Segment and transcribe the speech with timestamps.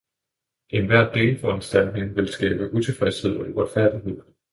[0.77, 4.21] Enhver delforanstaltning vil skabe utilfredshed og uretfærdighed.